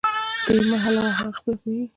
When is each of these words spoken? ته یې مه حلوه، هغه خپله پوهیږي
ته 0.43 0.51
یې 0.57 0.61
مه 0.69 0.77
حلوه، 0.83 1.11
هغه 1.17 1.31
خپله 1.37 1.55
پوهیږي 1.61 1.85